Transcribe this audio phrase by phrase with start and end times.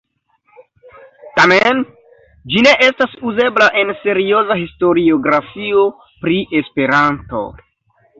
[1.39, 1.81] Tamen,
[2.53, 5.85] ĝi ne estas uzebla en serioza historiografio
[6.25, 7.43] pri Esperanto.